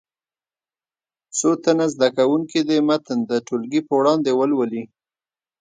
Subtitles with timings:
[1.37, 4.83] څو تنه زده کوونکي دې متن د ټولګي په وړاندې ولولي.